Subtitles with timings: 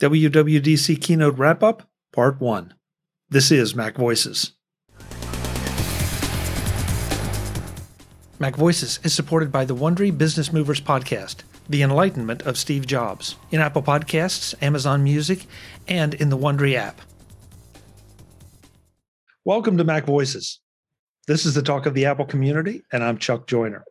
[0.00, 2.72] WWDC Keynote Wrap Up, Part 1.
[3.28, 4.52] This is Mac Voices.
[8.38, 13.36] Mac Voices is supported by the Wondery Business Movers podcast, The Enlightenment of Steve Jobs,
[13.50, 15.44] in Apple Podcasts, Amazon Music,
[15.86, 17.02] and in the Wondery app.
[19.44, 20.60] Welcome to Mac Voices.
[21.26, 23.84] This is the talk of the Apple community, and I'm Chuck Joiner.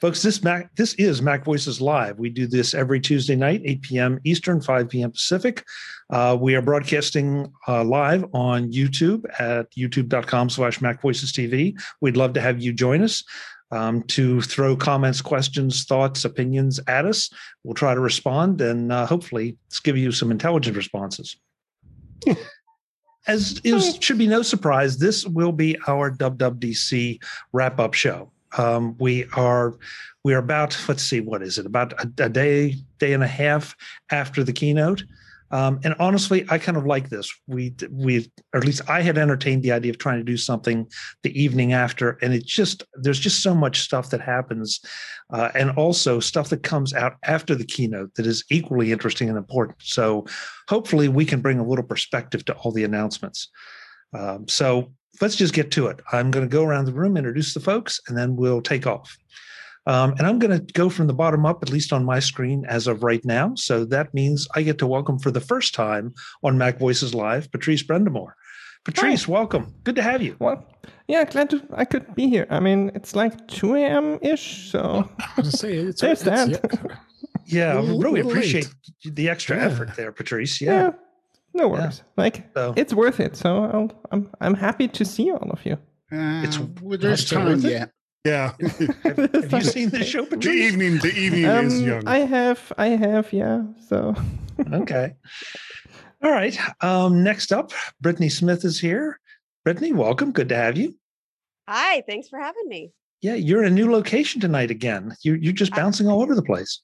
[0.00, 2.18] Folks, this Mac this is Mac Voices Live.
[2.18, 4.20] We do this every Tuesday night, 8 p.m.
[4.24, 5.10] Eastern, 5 p.m.
[5.10, 5.64] Pacific.
[6.10, 11.78] Uh, we are broadcasting uh, live on YouTube at youtube.com slash Mac Voices TV.
[12.00, 13.24] We'd love to have you join us.
[13.70, 17.28] Um, to throw comments, questions, thoughts, opinions at us.
[17.64, 21.36] We'll try to respond and uh, hopefully give you some intelligent responses.
[23.26, 28.32] As is should be no surprise, this will be our WWDC wrap up show.
[28.56, 29.74] Um, we are
[30.24, 33.28] we are about let's see what is it about a, a day day and a
[33.28, 33.76] half
[34.10, 35.02] after the keynote.
[35.50, 37.32] Um, and honestly, I kind of like this.
[37.46, 40.86] We we or at least I had entertained the idea of trying to do something
[41.22, 44.80] the evening after, and it just there's just so much stuff that happens,
[45.32, 49.38] uh, and also stuff that comes out after the keynote that is equally interesting and
[49.38, 49.78] important.
[49.80, 50.26] So
[50.68, 53.48] hopefully, we can bring a little perspective to all the announcements.
[54.12, 56.00] Um, so let's just get to it.
[56.12, 59.16] I'm going to go around the room, introduce the folks, and then we'll take off.
[59.86, 62.66] Um, and I'm going to go from the bottom up, at least on my screen
[62.66, 63.54] as of right now.
[63.54, 66.12] So that means I get to welcome for the first time
[66.42, 68.32] on Mac Voices Live, Patrice Brend'amour.
[68.84, 69.32] Patrice, Hi.
[69.32, 69.74] welcome.
[69.84, 70.36] Good to have you.
[70.38, 70.64] Well,
[71.08, 72.46] yeah, glad to, I could be here.
[72.50, 74.18] I mean, it's like 2 a.m.
[74.20, 75.08] ish, so
[75.42, 77.00] say, it's, there's it's, that.
[77.46, 78.66] Yeah, yeah really appreciate
[79.04, 79.14] late.
[79.16, 79.64] the extra yeah.
[79.64, 80.60] effort there, Patrice.
[80.60, 80.72] Yeah.
[80.72, 80.90] yeah
[81.54, 81.98] no worries.
[81.98, 82.12] Yeah.
[82.16, 82.74] Like so.
[82.76, 83.36] it's worth it.
[83.36, 85.74] So i am I'm I'm happy to see all of you.
[86.10, 87.92] Uh, it's well, there's time yet.
[88.24, 88.52] Yeah.
[89.02, 90.24] have, have you seen the show?
[90.26, 90.44] Patrice?
[90.44, 90.98] The evening.
[90.98, 92.06] The evening um, is young.
[92.06, 92.72] I have.
[92.76, 93.32] I have.
[93.32, 93.62] Yeah.
[93.86, 94.14] So.
[94.72, 95.14] okay.
[96.22, 96.58] All right.
[96.82, 99.20] Um, next up, Brittany Smith is here.
[99.64, 100.32] Brittany, welcome.
[100.32, 100.94] Good to have you.
[101.68, 102.02] Hi.
[102.08, 102.92] Thanks for having me.
[103.20, 105.16] Yeah, you're in a new location tonight again.
[105.22, 106.80] You you're just bouncing all over the place.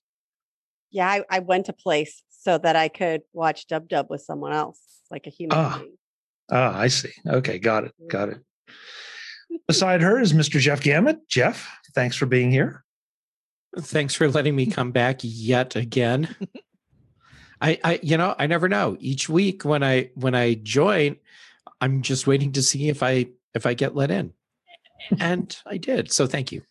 [0.90, 4.52] Yeah, I, I went to place so that I could watch Dub Dub with someone
[4.52, 4.78] else,
[5.10, 5.78] like a human ah.
[5.78, 5.96] being.
[6.52, 7.12] Ah, I see.
[7.26, 7.94] Okay, got it.
[8.06, 8.38] Got it.
[9.66, 10.60] Beside her is Mr.
[10.60, 11.20] Jeff Gamet.
[11.28, 12.84] Jeff, thanks for being here.
[13.78, 16.36] Thanks for letting me come back yet again.
[17.60, 18.96] I, I, you know, I never know.
[19.00, 21.16] Each week when I when I join,
[21.80, 24.34] I'm just waiting to see if I if I get let in,
[25.18, 26.12] and I did.
[26.12, 26.62] So thank you.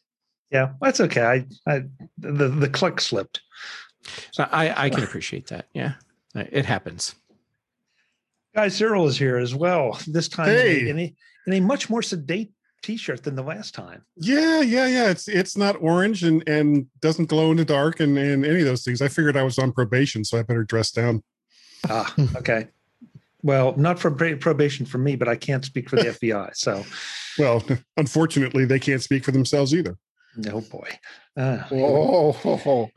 [0.52, 1.24] Yeah, that's okay.
[1.24, 1.84] I, I
[2.20, 3.42] the the click slipped.
[4.32, 5.68] So I, I can appreciate that.
[5.74, 5.94] Yeah,
[6.36, 7.16] it happens.
[8.56, 10.00] Guy Serle is here as well.
[10.08, 10.88] This time hey.
[10.88, 11.16] in, a,
[11.48, 12.52] in a much more sedate
[12.84, 14.04] T-shirt than the last time.
[14.18, 15.10] Yeah, yeah, yeah.
[15.10, 18.66] It's it's not orange and and doesn't glow in the dark and and any of
[18.66, 19.02] those things.
[19.02, 21.24] I figured I was on probation, so I better dress down.
[21.90, 22.68] Ah, okay.
[23.42, 26.56] Well, not for probation for me, but I can't speak for the FBI.
[26.56, 26.84] So,
[27.38, 27.64] well,
[27.98, 29.98] unfortunately, they can't speak for themselves either.
[30.36, 30.90] No boy.
[31.36, 32.90] Uh, oh,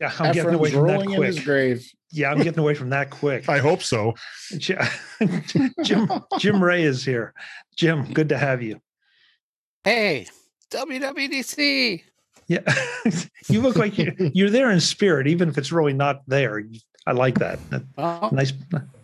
[0.00, 1.16] yeah, I'm Ephraim's getting away from that quick.
[1.16, 1.92] In his grave.
[2.10, 3.48] Yeah, I'm getting away from that quick.
[3.48, 4.14] I hope so.
[4.58, 7.32] Jim Jim Rea is here.
[7.76, 8.80] Jim, good to have you.
[9.84, 10.26] Hey,
[10.70, 12.02] WWDC.
[12.48, 12.60] Yeah,
[13.48, 16.62] you look like you're, you're there in spirit, even if it's really not there.
[17.06, 17.58] I like that.
[17.96, 18.52] Well, nice,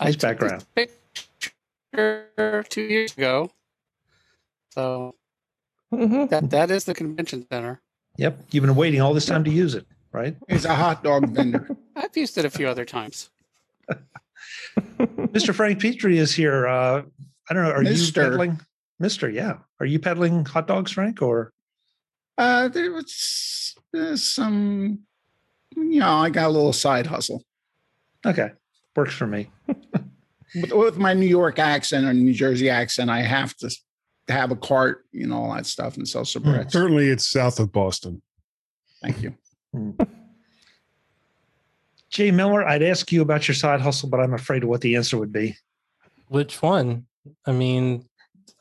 [0.01, 0.65] nice background.
[0.75, 3.51] picture two years ago,
[4.71, 5.17] so
[5.93, 6.27] mm-hmm.
[6.27, 7.81] that that is the convention center.
[8.19, 10.37] Yep, you've been waiting all this time to use it right?
[10.49, 11.69] He's a hot dog vendor.
[11.97, 13.31] I've used it a few other times.
[14.99, 15.55] Mr.
[15.55, 16.67] Frank Petrie is here.
[16.67, 17.03] Uh,
[17.51, 17.71] I don't know.
[17.73, 18.23] Are Mister.
[18.23, 18.61] you peddling?
[18.99, 19.59] Mister, yeah.
[19.81, 21.53] Are you peddling hot dogs, Frank, or?
[22.39, 23.75] Uh, there was
[24.15, 25.01] some,
[25.77, 27.45] you know, I got a little side hustle.
[28.25, 28.51] Okay.
[28.97, 29.51] Works for me.
[30.55, 33.71] with, with my New York accent or New Jersey accent, I have to
[34.29, 36.73] have a cart, you know, all that stuff and sell cigarettes.
[36.73, 36.79] Hmm.
[36.79, 38.23] Certainly it's south of Boston.
[39.03, 39.35] Thank you.
[39.73, 39.93] Hmm.
[42.11, 44.97] Jay Miller, I'd ask you about your side hustle, but I'm afraid of what the
[44.97, 45.57] answer would be.
[46.29, 47.07] Which one?
[47.47, 48.07] I mean,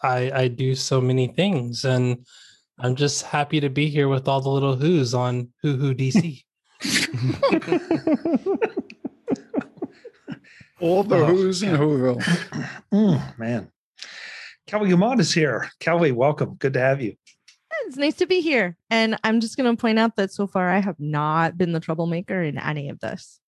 [0.02, 2.26] I I do so many things, and
[2.80, 6.44] I'm just happy to be here with all the little who's on Who Who DC.
[10.80, 12.24] all the oh, who's in Whoville.
[12.92, 13.72] Mm, man.
[14.68, 15.70] Kelly Guimont is here.
[15.80, 16.56] Kelly, welcome.
[16.56, 17.16] Good to have you.
[17.88, 18.78] It's nice to be here.
[18.90, 21.80] And I'm just going to point out that so far I have not been the
[21.80, 23.40] troublemaker in any of this.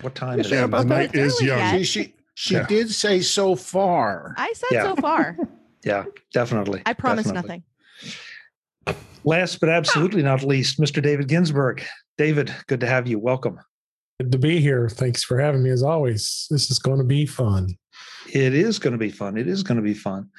[0.00, 0.70] What time is yeah, it?
[0.70, 1.78] The night is young.
[1.78, 2.66] She, she, she yeah.
[2.66, 4.34] did say so far.
[4.36, 4.82] I said yeah.
[4.82, 5.38] so far.
[5.84, 6.82] yeah, definitely.
[6.84, 7.64] I promise definitely.
[8.86, 8.96] nothing.
[9.24, 11.02] Last but absolutely not least, Mr.
[11.02, 11.84] David Ginsburg.
[12.18, 13.18] David, good to have you.
[13.18, 13.58] Welcome.
[14.20, 14.88] Good to be here.
[14.88, 16.46] Thanks for having me as always.
[16.50, 17.76] This is going to be fun.
[18.32, 19.36] It is going to be fun.
[19.36, 20.30] It is going to be fun.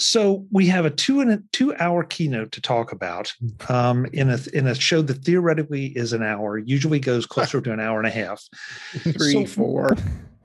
[0.00, 3.32] So we have a two and a two hour keynote to talk about
[3.68, 6.58] um, in a in a show that theoretically is an hour.
[6.58, 8.42] Usually goes closer to an hour and a half.
[8.98, 9.90] Three, so, four.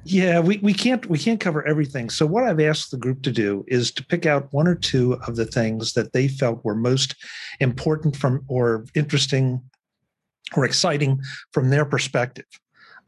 [0.03, 2.09] Yeah, we, we can't we can't cover everything.
[2.09, 5.13] So what I've asked the group to do is to pick out one or two
[5.27, 7.15] of the things that they felt were most
[7.59, 9.61] important from or interesting
[10.55, 11.19] or exciting
[11.51, 12.45] from their perspective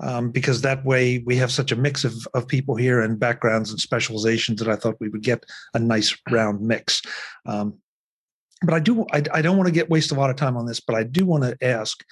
[0.02, 3.72] um, because that way we have such a mix of, of people here and backgrounds
[3.72, 7.02] and specializations that I thought we would get a nice round mix.
[7.46, 7.76] Um,
[8.64, 10.66] but I do I, I don't want to get waste a lot of time on
[10.66, 12.04] this, but I do want to ask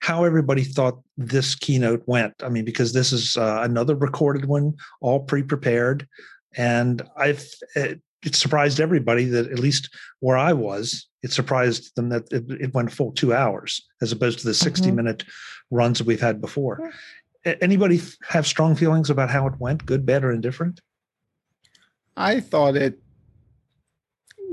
[0.00, 2.34] how everybody thought this keynote went.
[2.42, 6.06] I mean, because this is uh, another recorded one, all pre-prepared,
[6.56, 12.08] and I've it, it, surprised everybody that at least where I was, it surprised them
[12.08, 14.96] that it, it went full two hours as opposed to the 60 mm-hmm.
[14.96, 15.24] minute
[15.70, 16.90] runs that we've had before
[17.44, 20.80] anybody have strong feelings about how it went good bad or indifferent?
[22.16, 23.00] I thought it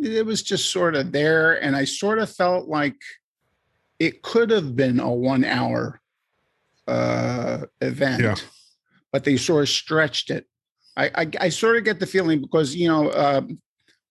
[0.04, 2.98] it was just sort of there and i sort of felt like
[3.98, 6.02] it could have been a one hour
[6.88, 8.22] uh event.
[8.22, 8.36] Yeah.
[9.12, 10.46] but they sort of stretched it.
[10.98, 13.42] I, I, I sort of get the feeling because you know uh,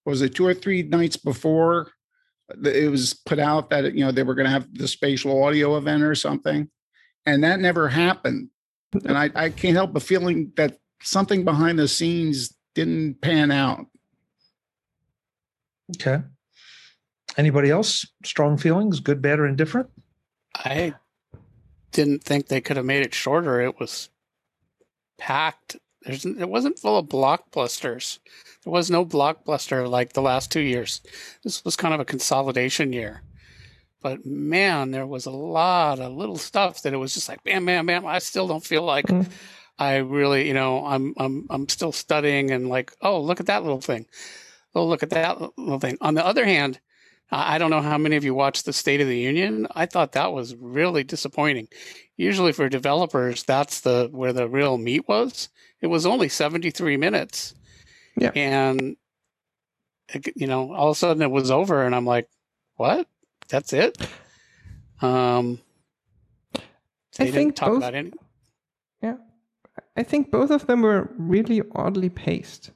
[0.04, 1.90] was it two or three nights before
[2.64, 5.76] it was put out that you know they were going to have the spatial audio
[5.76, 6.68] event or something?
[7.26, 8.48] And that never happened
[9.04, 13.86] and I, I can't help but feeling that something behind the scenes didn't pan out.
[15.96, 16.22] Okay.
[17.36, 18.06] Anybody else?
[18.24, 19.90] Strong feelings, good, bad, or indifferent?
[20.54, 20.94] I
[21.92, 23.60] didn't think they could have made it shorter.
[23.60, 24.08] It was
[25.18, 25.76] packed.
[26.02, 28.18] There's, it wasn't full of blockbusters.
[28.62, 31.00] There was no blockbuster like the last two years.
[31.42, 33.22] This was kind of a consolidation year.
[34.04, 37.64] But man, there was a lot of little stuff that it was just like bam,
[37.64, 38.04] bam, bam.
[38.04, 39.26] I still don't feel like mm.
[39.78, 43.62] I really, you know, I'm I'm I'm still studying and like, oh, look at that
[43.62, 44.04] little thing.
[44.74, 45.96] Oh, look at that little thing.
[46.02, 46.80] On the other hand,
[47.30, 49.66] I don't know how many of you watched the State of the Union.
[49.74, 51.68] I thought that was really disappointing.
[52.18, 55.48] Usually for developers, that's the where the real meat was.
[55.80, 57.54] It was only 73 minutes.
[58.18, 58.32] Yeah.
[58.34, 58.98] And
[60.36, 62.28] you know, all of a sudden it was over and I'm like,
[62.76, 63.08] what?
[63.48, 63.96] That's it.
[65.02, 65.60] Um,
[67.18, 68.12] I think both, any-
[69.02, 69.16] Yeah,
[69.96, 72.70] I think both of them were really oddly paced.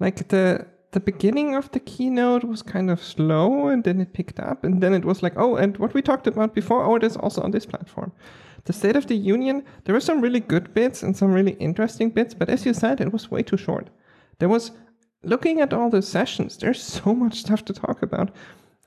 [0.00, 4.38] Like the the beginning of the keynote was kind of slow, and then it picked
[4.38, 7.02] up, and then it was like, oh, and what we talked about before, oh, it
[7.02, 8.12] is also on this platform.
[8.64, 12.10] The State of the Union, there were some really good bits and some really interesting
[12.10, 13.88] bits, but as you said, it was way too short.
[14.38, 14.70] There was
[15.24, 18.30] looking at all the sessions, there's so much stuff to talk about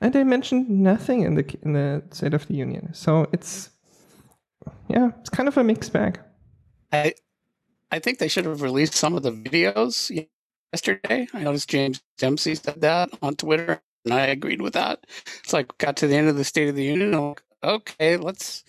[0.00, 2.92] and they mentioned nothing in the in the State of the Union.
[2.92, 3.70] So it's
[4.88, 6.20] yeah, it's kind of a mixed bag.
[6.92, 7.14] I
[7.90, 10.28] I think they should have released some of the videos
[10.72, 11.28] yesterday.
[11.32, 15.06] I noticed James Dempsey said that on Twitter, and I agreed with that.
[15.42, 18.16] It's like got to the end of the State of the Union, and like, okay,
[18.16, 18.64] let's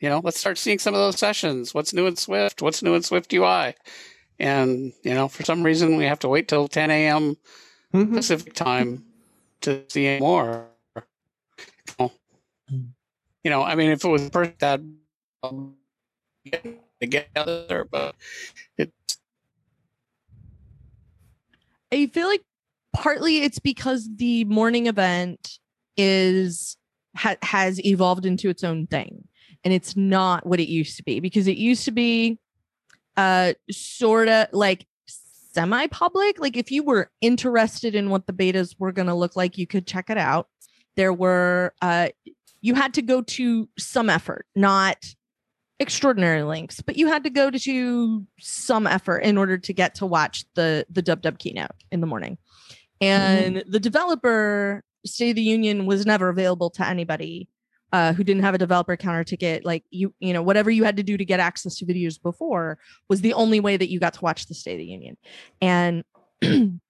[0.00, 1.72] you know let's start seeing some of those sessions.
[1.72, 2.62] What's new in Swift?
[2.62, 3.74] What's new in Swift UI?
[4.40, 7.36] And you know, for some reason, we have to wait till 10 a.m.
[7.94, 8.16] Mm-hmm.
[8.16, 9.04] Pacific time
[9.64, 10.68] to see more.
[11.98, 14.80] You know, I mean, if it was person that
[15.42, 15.74] um,
[17.00, 18.14] together, but
[18.78, 19.18] it's.
[21.92, 22.42] I feel like
[22.94, 25.58] partly it's because the morning event
[25.96, 26.76] is
[27.16, 29.28] ha- has evolved into its own thing,
[29.62, 32.38] and it's not what it used to be because it used to be,
[33.18, 34.86] uh, sort of like
[35.54, 36.38] semi public.
[36.40, 39.66] Like if you were interested in what the betas were going to look like, you
[39.66, 40.48] could check it out.
[40.96, 42.08] There were, uh,
[42.60, 44.96] you had to go to some effort, not
[45.80, 50.06] extraordinary links, but you had to go to some effort in order to get to
[50.06, 52.38] watch the the dub dub keynote in the morning.
[53.00, 53.70] And mm-hmm.
[53.70, 57.48] the developer State of the Union was never available to anybody
[57.94, 60.96] uh, who didn't have a developer counter ticket, like you, you know, whatever you had
[60.96, 62.76] to do to get access to videos before
[63.08, 65.16] was the only way that you got to watch the State of the Union.
[65.62, 66.02] And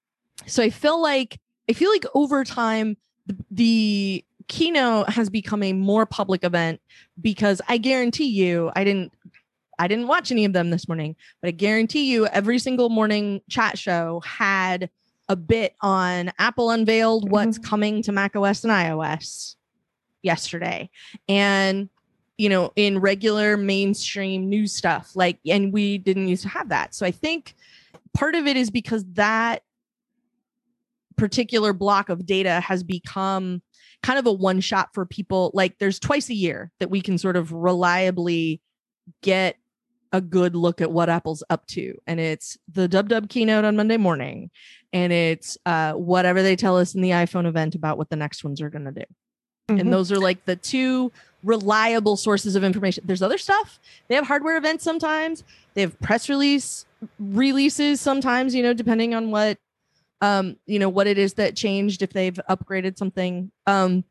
[0.46, 2.96] so I feel like I feel like over time
[3.26, 6.80] the, the keynote has become a more public event
[7.20, 9.12] because I guarantee you, I didn't
[9.78, 13.42] I didn't watch any of them this morning, but I guarantee you every single morning
[13.50, 14.88] chat show had
[15.28, 17.68] a bit on Apple unveiled what's mm-hmm.
[17.68, 19.56] coming to macOS and iOS
[20.24, 20.88] yesterday
[21.28, 21.88] and
[22.38, 26.94] you know in regular mainstream news stuff like and we didn't used to have that
[26.94, 27.54] so i think
[28.14, 29.62] part of it is because that
[31.16, 33.62] particular block of data has become
[34.02, 37.16] kind of a one shot for people like there's twice a year that we can
[37.16, 38.60] sort of reliably
[39.22, 39.56] get
[40.14, 41.92] a good look at what Apple's up to.
[42.06, 44.50] And it's the Dub Dub keynote on Monday morning,
[44.92, 48.44] and it's uh, whatever they tell us in the iPhone event about what the next
[48.44, 49.02] ones are going to do.
[49.68, 49.80] Mm-hmm.
[49.80, 51.10] And those are like the two
[51.42, 53.04] reliable sources of information.
[53.06, 53.78] There's other stuff.
[54.08, 55.44] They have hardware events sometimes.
[55.74, 56.86] They have press release
[57.18, 59.58] releases sometimes, you know, depending on what
[60.20, 63.50] um, you know, what it is that changed if they've upgraded something.
[63.66, 64.04] Um,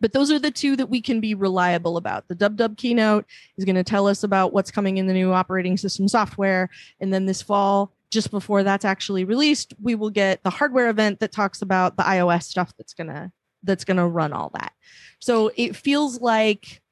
[0.00, 2.26] but those are the two that we can be reliable about.
[2.26, 5.32] The Dub Dub keynote is going to tell us about what's coming in the new
[5.32, 6.70] operating system software.
[7.00, 11.20] And then this fall, just before that's actually released, we will get the hardware event
[11.20, 13.30] that talks about the iOS stuff that's going to
[13.64, 14.72] that's going to run all that.
[15.18, 16.82] So it feels like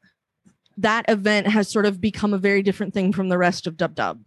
[0.78, 3.94] that event has sort of become a very different thing from the rest of Dub
[3.94, 4.20] Dub.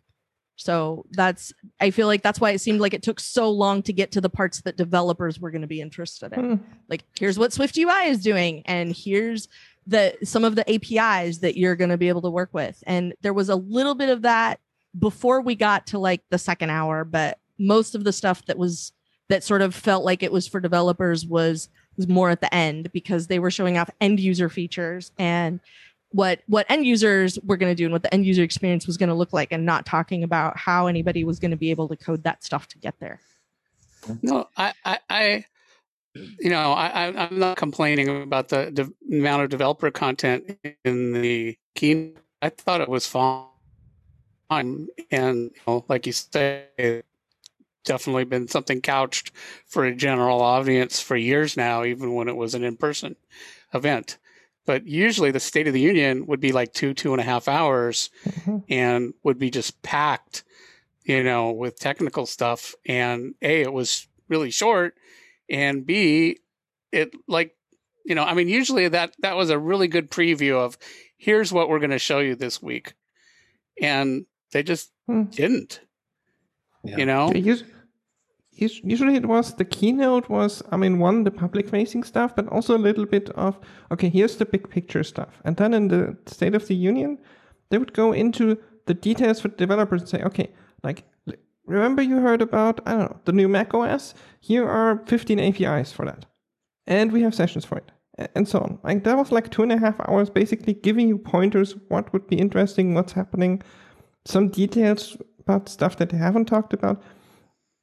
[0.57, 3.93] So that's I feel like that's why it seemed like it took so long to
[3.93, 6.39] get to the parts that developers were going to be interested in.
[6.39, 6.59] Mm.
[6.87, 9.49] Like here's what Swift UI is doing and here's
[9.85, 12.81] the some of the APIs that you're going to be able to work with.
[12.87, 14.59] And there was a little bit of that
[14.97, 18.93] before we got to like the second hour, but most of the stuff that was
[19.27, 22.91] that sort of felt like it was for developers was was more at the end
[22.91, 25.59] because they were showing off end user features and
[26.11, 28.97] what what end users were going to do and what the end user experience was
[28.97, 31.87] going to look like and not talking about how anybody was going to be able
[31.87, 33.19] to code that stuff to get there.
[34.21, 35.45] No i i, I
[36.39, 41.57] you know i i'm not complaining about the, the amount of developer content in the
[41.73, 43.47] key i thought it was fine.
[44.49, 47.03] And you know, like you say
[47.85, 49.31] definitely been something couched
[49.65, 53.15] for a general audience for years now even when it was an in-person
[53.73, 54.17] event
[54.65, 57.47] but usually the State of the Union would be like two, two and a half
[57.47, 58.57] hours mm-hmm.
[58.67, 60.43] and would be just packed,
[61.03, 62.73] you know, with technical stuff.
[62.85, 64.95] And A, it was really short.
[65.49, 66.39] And B,
[66.91, 67.55] it like,
[68.05, 70.77] you know, I mean, usually that, that was a really good preview of
[71.17, 72.93] here's what we're going to show you this week.
[73.79, 75.23] And they just hmm.
[75.25, 75.79] didn't,
[76.83, 76.97] yeah.
[76.97, 77.31] you know?
[78.55, 82.75] Usually it was the keynote was i mean one the public facing stuff but also
[82.75, 83.59] a little bit of
[83.91, 85.41] okay here's the big picture stuff.
[85.43, 87.17] And then in the state of the union
[87.69, 90.51] they would go into the details for developers and say okay
[90.83, 91.03] like
[91.65, 95.91] remember you heard about i don't know the new mac os here are 15 apis
[95.91, 96.25] for that.
[96.87, 97.91] And we have sessions for it.
[98.35, 98.77] And so on.
[98.83, 102.27] Like that was like two and a half hours basically giving you pointers what would
[102.27, 103.61] be interesting what's happening
[104.25, 107.01] some details about stuff that they haven't talked about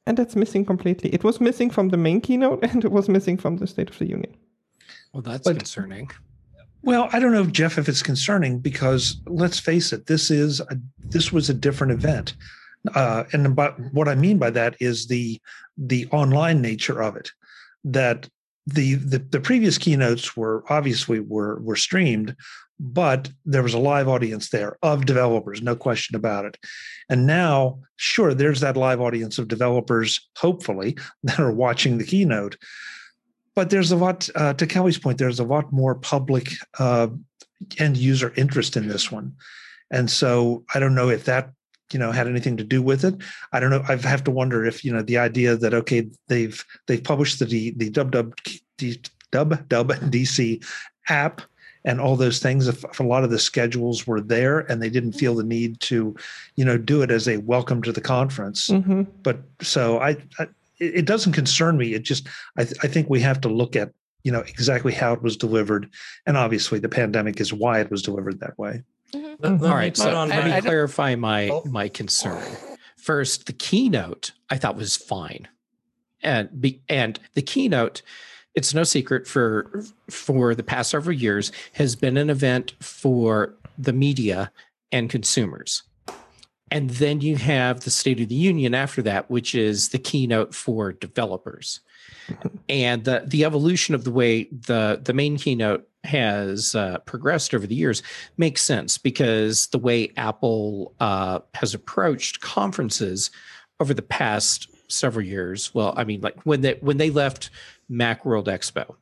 [0.05, 1.13] and that's missing completely.
[1.13, 3.97] It was missing from the main keynote, and it was missing from the State of
[3.97, 4.35] the Union.
[5.13, 6.09] Well, that's but, concerning.
[6.81, 10.77] Well, I don't know, Jeff, if it's concerning because let's face it, this is a,
[10.97, 12.35] this was a different event,
[12.93, 15.39] uh, and about what I mean by that is the
[15.77, 17.31] the online nature of it.
[17.85, 18.29] That
[18.65, 22.35] the, the the previous keynotes were obviously were were streamed,
[22.79, 26.57] but there was a live audience there of developers, no question about it.
[27.09, 32.57] And now, sure, there's that live audience of developers, hopefully, that are watching the keynote.
[33.55, 37.07] But there's a lot, uh, to Kelly's point, there's a lot more public uh,
[37.77, 39.33] end user interest in this one.
[39.91, 41.51] And so I don't know if that
[41.91, 43.15] you know had anything to do with it.
[43.51, 46.63] I don't know i have to wonder if you know the idea that okay they've
[46.87, 48.35] they've published the the dub dub
[49.31, 50.65] dub dub dc
[51.09, 51.41] app
[51.85, 54.89] and all those things if, if, a lot of the schedules were there and they
[54.89, 56.15] didn't feel the need to
[56.55, 58.69] you know do it as a welcome to the conference.
[58.69, 59.03] Mm-hmm.
[59.21, 60.47] but so I, I,
[60.79, 61.93] it doesn't concern me.
[61.93, 63.91] It just I, th- I think we have to look at
[64.23, 65.89] you know exactly how it was delivered.
[66.25, 68.83] And obviously the pandemic is why it was delivered that way
[69.13, 69.65] mm-hmm.
[69.65, 71.63] all right so let me clarify my oh.
[71.65, 72.43] my concern
[72.97, 75.47] first the keynote i thought was fine
[76.21, 78.01] and be, and the keynote
[78.55, 83.93] it's no secret for for the past several years has been an event for the
[83.93, 84.51] media
[84.91, 85.83] and consumers.
[86.71, 90.55] And then you have the State of the Union after that, which is the keynote
[90.55, 91.81] for developers.
[92.69, 97.65] And the the evolution of the way the the main keynote has uh, progressed over
[97.65, 98.03] the years
[98.37, 103.31] makes sense because the way Apple uh, has approached conferences
[103.79, 105.73] over the past several years.
[105.73, 107.49] Well, I mean, like when they when they left
[107.89, 108.95] Macworld Expo.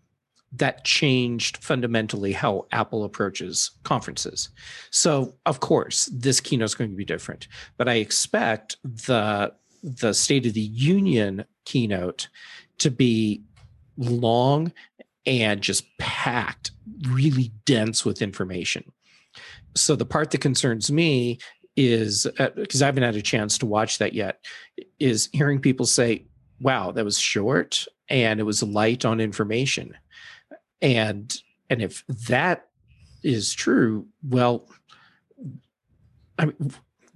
[0.53, 4.50] That changed fundamentally how Apple approaches conferences.
[4.89, 10.13] So, of course, this keynote is going to be different, but I expect the the
[10.13, 12.27] State of the Union keynote
[12.81, 13.41] to be
[13.97, 14.71] long
[15.25, 16.71] and just packed,
[17.09, 18.91] really dense with information.
[19.75, 21.39] So the part that concerns me
[21.77, 24.43] is because uh, I haven't had a chance to watch that yet,
[25.00, 26.25] is hearing people say,
[26.59, 29.95] "Wow, that was short," and it was light on information
[30.81, 31.38] and
[31.69, 32.67] and if that
[33.23, 34.67] is true well
[36.39, 36.73] i mean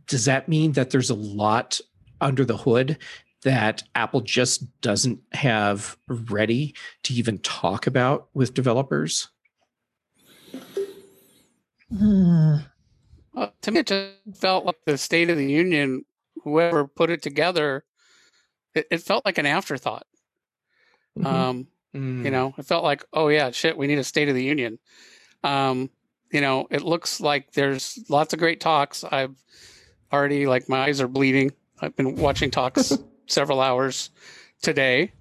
[0.07, 1.79] does that mean that there's a lot
[2.21, 2.97] under the hood
[3.43, 6.73] that Apple just doesn't have ready
[7.03, 9.29] to even talk about with developers?
[11.89, 16.05] Well, to me, it just felt like the State of the Union,
[16.43, 17.83] whoever put it together,
[18.73, 20.07] it, it felt like an afterthought.
[21.17, 21.27] Mm-hmm.
[21.27, 22.25] Um, mm.
[22.25, 24.79] You know, it felt like, oh, yeah, shit, we need a State of the Union.
[25.43, 25.89] Um,
[26.31, 29.03] you know, it looks like there's lots of great talks.
[29.03, 29.35] I've
[30.11, 31.51] already, like, my eyes are bleeding.
[31.79, 34.09] I've been watching talks several hours
[34.61, 35.11] today.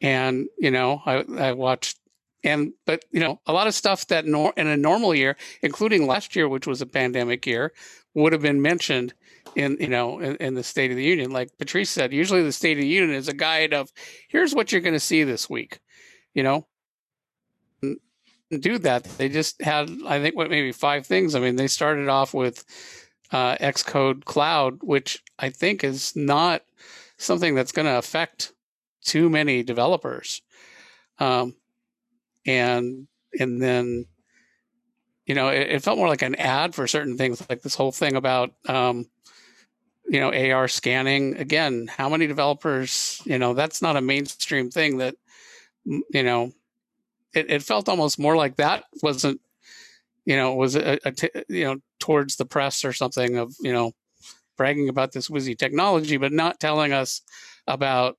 [0.00, 1.98] And, you know, I, I watched
[2.42, 6.06] and but you know a lot of stuff that nor- in a normal year including
[6.06, 7.70] last year which was a pandemic year
[8.14, 9.12] would have been mentioned
[9.56, 11.30] in you know in, in, the state of the union.
[11.30, 13.92] Like patrice said usually the state of the union is a guide of
[14.28, 15.80] here's what you're going to see this week
[16.34, 16.66] you know?
[18.50, 19.04] Do that.
[19.04, 21.34] They just had i think what maybe five things.
[21.34, 22.64] I mean they started off with
[23.32, 26.62] uh, xcode cloud which i think is not
[27.20, 28.52] something that's going to affect
[29.02, 30.42] too many developers.
[31.18, 31.54] Um,
[32.46, 33.06] and
[33.38, 34.06] and then
[35.26, 37.92] you know it, it, felt more like an ad for certain things like this whole
[37.92, 39.06] thing about um,
[40.08, 41.36] you know ar scanning.
[41.36, 45.14] Again how many developers you know that's not a mainstream thing that
[45.84, 46.52] you know
[47.34, 49.40] it, it felt almost more like that wasn't
[50.24, 53.72] you know was a, a t- you know towards the press or something of you
[53.72, 53.92] know
[54.60, 57.22] bragging about this whizzy technology but not telling us
[57.66, 58.18] about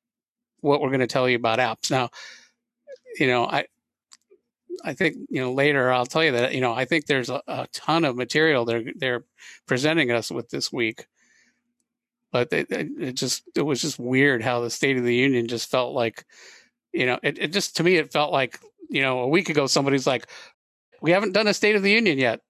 [0.62, 1.92] what we're going to tell you about apps.
[1.92, 2.10] Now
[3.20, 3.66] you know i
[4.84, 7.44] I think you know later I'll tell you that you know I think there's a,
[7.48, 9.24] a ton of material they're they're
[9.68, 11.06] presenting us with this week,
[12.32, 15.70] but it, it, just it was just weird how the State of the Union just
[15.70, 16.26] felt like,
[16.94, 19.68] you know, it, it just to me it felt like you know a week ago
[19.68, 20.26] somebody's like,
[21.02, 22.42] we haven't done a State of the Union yet,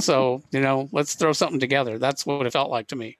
[0.00, 1.98] so you know let's throw something together.
[1.98, 3.18] That's what it felt like to me.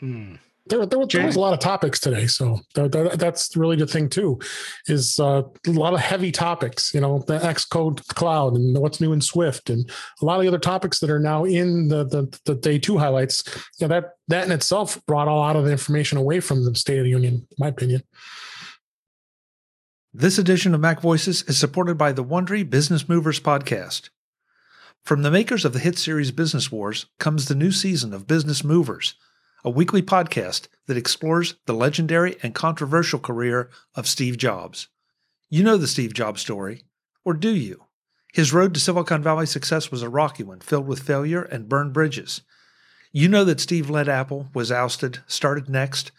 [0.00, 0.36] Hmm
[0.70, 4.38] there, there, there, was a lot of topics today, so that's really the thing too.
[4.86, 6.94] Is uh, a lot of heavy topics.
[6.94, 9.90] You know, the Xcode cloud and what's new in Swift, and
[10.22, 12.98] a lot of the other topics that are now in the the, the day two
[12.98, 13.42] highlights.
[13.78, 16.74] You know, that that in itself brought a lot of the information away from the
[16.74, 18.02] State of the Union, in my opinion.
[20.12, 24.10] This edition of Mac Voices is supported by the Wondery Business Movers podcast.
[25.02, 28.62] From the makers of the hit series Business Wars comes the new season of Business
[28.62, 29.14] Movers
[29.64, 34.88] a weekly podcast that explores the legendary and controversial career of Steve Jobs.
[35.48, 36.84] You know the Steve Jobs story,
[37.24, 37.84] or do you?
[38.32, 41.92] His road to Silicon Valley success was a rocky one, filled with failure and burned
[41.92, 42.42] bridges.
[43.12, 46.12] You know that Steve led Apple, was ousted, started Next,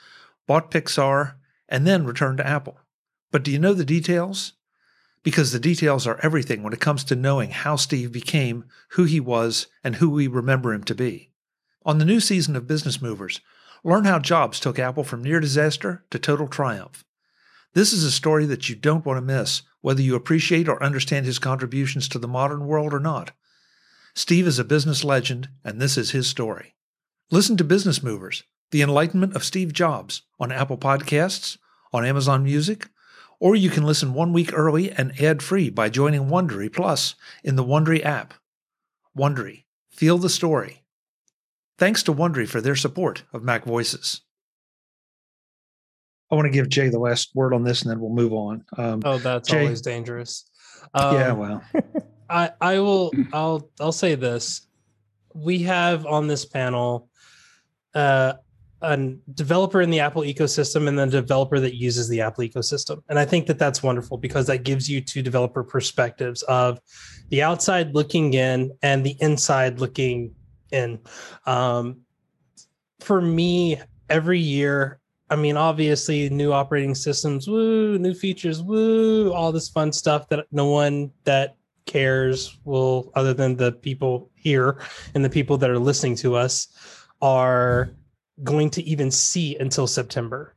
[0.46, 1.36] bought Pixar,
[1.70, 2.80] and then returned to Apple.
[3.32, 4.54] But do you know the details?
[5.23, 9.19] Because the details are everything when it comes to knowing how Steve became who he
[9.19, 11.31] was and who we remember him to be.
[11.86, 13.41] On the new season of Business Movers,
[13.84, 17.03] learn how Jobs took Apple from near disaster to total triumph.
[17.73, 21.25] This is a story that you don't want to miss, whether you appreciate or understand
[21.25, 23.31] his contributions to the modern world or not.
[24.13, 26.75] Steve is a business legend, and this is his story.
[27.29, 31.57] Listen to Business Movers, The Enlightenment of Steve Jobs on Apple Podcasts,
[31.93, 32.89] on Amazon Music,
[33.41, 37.63] or you can listen one week early and ad-free by joining Wondery Plus in the
[37.63, 38.36] Wondery app.
[39.17, 39.63] Wondery.
[39.89, 40.84] Feel the story.
[41.80, 44.21] Thanks to Wondery for their support of Mac Voices.
[46.32, 48.63] I want to give Jay the last word on this, and then we'll move on.
[48.77, 50.45] Um, oh, that's Jay, always dangerous.
[50.93, 51.63] Um, yeah, well,
[52.30, 54.67] I I will I'll I'll say this:
[55.34, 57.10] we have on this panel
[57.93, 58.34] uh,
[58.82, 58.98] a
[59.34, 63.20] developer in the Apple ecosystem and then a developer that uses the Apple ecosystem, and
[63.20, 66.80] I think that that's wonderful because that gives you two developer perspectives of
[67.30, 70.34] the outside looking in and the inside looking
[70.72, 71.00] in.
[71.46, 72.02] Um,
[73.00, 79.52] for me, every year, I mean, obviously, new operating systems, woo, new features, woo, all
[79.52, 84.82] this fun stuff that no one that cares will, other than the people here
[85.15, 86.67] and the people that are listening to us,
[87.22, 87.96] are
[88.43, 90.56] going to even see until September.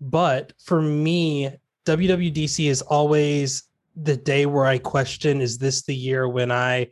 [0.00, 1.50] But for me,
[1.86, 3.64] WWDC is always
[3.96, 6.88] the day where I question is this the year when I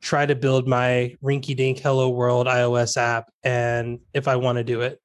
[0.00, 4.64] try to build my rinky dink hello world iOS app and if I want to
[4.64, 5.00] do it.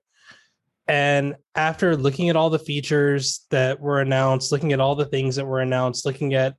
[0.87, 5.35] And after looking at all the features that were announced, looking at all the things
[5.35, 6.55] that were announced, looking at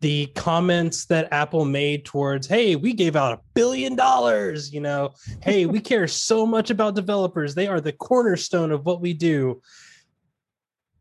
[0.00, 5.14] the comments that Apple made towards, hey, we gave out a billion dollars, you know,
[5.42, 7.54] hey, we care so much about developers.
[7.54, 9.62] They are the cornerstone of what we do.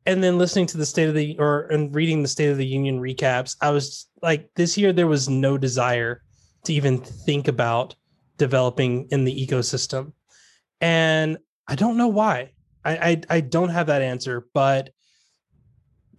[0.05, 2.65] And then listening to the state of the or and reading the state of the
[2.65, 6.21] union recaps, I was like, this year there was no desire
[6.65, 7.95] to even think about
[8.37, 10.13] developing in the ecosystem.
[10.79, 12.51] and I don't know why.
[12.83, 14.91] I, I, I don't have that answer, but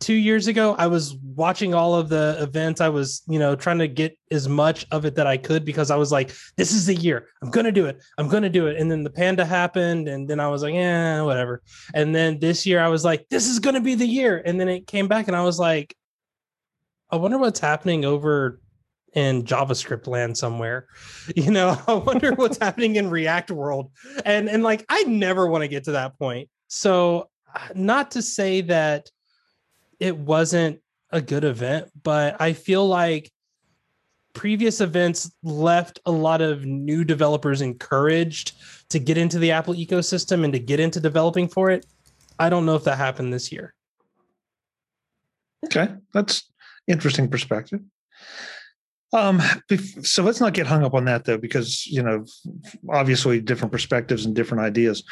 [0.01, 2.81] two years ago i was watching all of the events.
[2.81, 5.91] I was you know trying to get as much of it that i could because
[5.91, 7.29] i was like this is the year.
[7.43, 8.03] I'm gonna do it.
[8.19, 8.79] I'm gonna do it.
[8.79, 11.63] And then the panda happened and then i was like yeah whatever.
[11.95, 14.43] And then this year i was like this is gonna be the year.
[14.45, 15.95] And then it came back and i was like
[17.11, 18.61] i wonder what's happening over
[19.13, 20.89] in javascript land somewhere.
[21.37, 23.93] You know i wonder what's happening in react world.
[24.25, 26.49] And and like i never want to get to that point.
[26.69, 29.11] So uh, not to say that
[30.01, 30.81] it wasn't
[31.11, 33.31] a good event, but I feel like
[34.33, 38.53] previous events left a lot of new developers encouraged
[38.91, 41.87] to get into the Apple ecosystem and to get into developing for it.
[42.39, 43.75] I don't know if that happened this year.
[45.65, 46.51] Okay, that's
[46.87, 47.81] interesting perspective.
[49.13, 49.41] Um,
[50.03, 52.25] so let's not get hung up on that though, because you know,
[52.91, 55.05] obviously different perspectives and different ideas.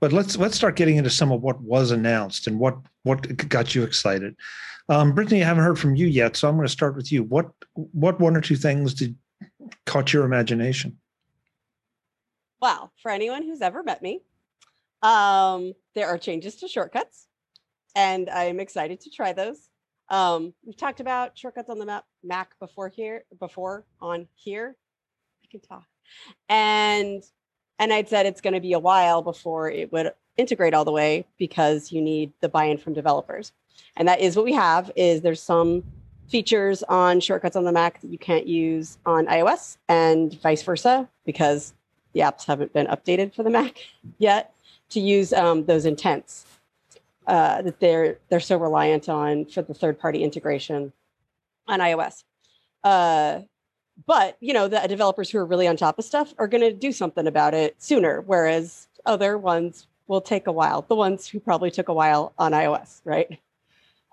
[0.00, 3.74] But let's let's start getting into some of what was announced and what what got
[3.74, 4.36] you excited.
[4.90, 7.24] Um, Brittany, I haven't heard from you yet, so I'm going to start with you.
[7.24, 9.16] What what one or two things did
[9.86, 10.98] caught your imagination?
[12.60, 14.20] Well, for anyone who's ever met me,
[15.02, 17.26] um, there are changes to shortcuts,
[17.94, 19.67] and I'm excited to try those.
[20.10, 24.76] Um, we've talked about shortcuts on the map, Mac before here, before on here.
[25.42, 25.84] I can talk.
[26.48, 27.22] And
[27.78, 30.92] and I'd said it's going to be a while before it would integrate all the
[30.92, 33.52] way because you need the buy-in from developers.
[33.96, 35.84] And that is what we have is there's some
[36.28, 41.08] features on shortcuts on the Mac that you can't use on iOS and vice versa
[41.24, 41.74] because
[42.14, 43.78] the apps haven't been updated for the Mac
[44.18, 44.54] yet
[44.90, 46.46] to use um, those intents
[47.28, 50.92] uh, that they're they're so reliant on for the third party integration
[51.68, 52.24] on iOS.
[52.82, 53.40] Uh,
[54.06, 56.72] but you know the developers who are really on top of stuff are going to
[56.72, 60.82] do something about it sooner, whereas other ones will take a while.
[60.82, 63.38] The ones who probably took a while on iOS, right?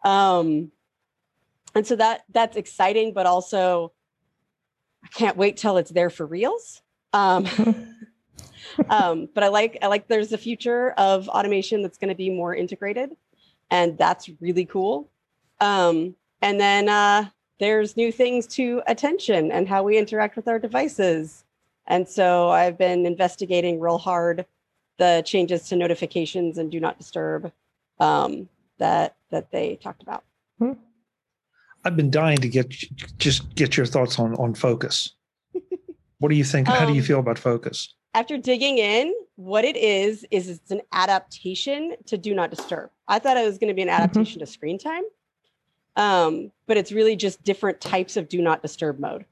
[0.04, 0.72] Um,
[1.74, 3.94] and so that that's exciting, but also
[5.06, 6.82] I can't wait till it's there for reals.
[7.14, 7.48] Um,
[8.90, 12.30] um, but I like I like there's a future of automation that's going to be
[12.30, 13.16] more integrated,
[13.70, 15.10] and that's really cool.
[15.62, 20.60] Um, and then uh, there's new things to attention and how we interact with our
[20.60, 21.44] devices.
[21.88, 24.46] And so I've been investigating real hard
[24.98, 27.52] the changes to notifications and do not disturb
[28.00, 30.24] um, that that they talked about.
[30.60, 30.74] Hmm.
[31.84, 32.70] I've been dying to get
[33.18, 35.14] just get your thoughts on on focus.
[36.20, 36.68] what do you think?
[36.68, 37.94] How do you um, feel about focus?
[38.16, 42.90] After digging in, what it is is it's an adaptation to do not disturb.
[43.10, 44.04] I thought it was going to be an mm-hmm.
[44.04, 44.46] adaptation mm-hmm.
[44.46, 45.04] to screen time,
[45.98, 49.26] um, but it's really just different types of do not disturb mode.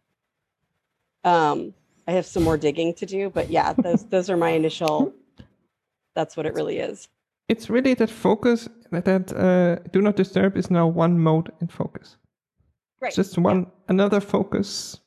[1.24, 1.74] Um,
[2.10, 5.14] I have some more digging to do, but yeah, those those are my initial.
[6.14, 7.08] That's what it really is.
[7.48, 11.68] It's really that focus that, that uh, do not disturb is now one mode in
[11.68, 12.18] focus.
[13.00, 13.14] Right.
[13.14, 13.70] Just one yeah.
[13.88, 15.00] another focus.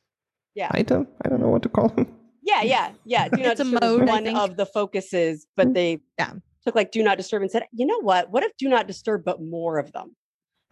[0.55, 0.71] Yeah.
[0.73, 1.07] Item.
[1.23, 2.07] I don't know what to call them.
[2.47, 3.29] Yeah, yeah, yeah.
[3.29, 6.35] Do not disturb mode, one of the focuses, but mm, they yeah.
[6.65, 8.31] took like do not disturb and said, you know what?
[8.31, 10.15] What if do not disturb, but more of them?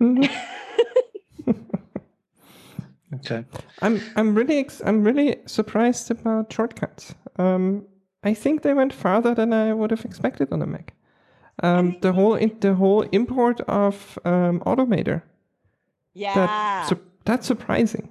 [0.01, 1.51] Mm-hmm.
[3.17, 3.45] okay.
[3.83, 7.15] I'm I'm really ex- I'm really surprised about shortcuts.
[7.39, 7.87] Um,
[8.23, 10.95] I think they went farther than I would have expected on a Mac.
[11.61, 15.23] Um, the whole in, the whole import of um, Automator.
[16.15, 18.11] Yeah, that, su- that's surprising.